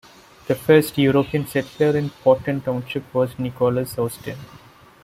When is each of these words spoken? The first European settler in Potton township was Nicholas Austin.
The 0.47 0.55
first 0.55 0.97
European 0.97 1.45
settler 1.45 1.95
in 1.95 2.09
Potton 2.23 2.63
township 2.65 3.13
was 3.13 3.37
Nicholas 3.37 3.99
Austin. 3.99 4.39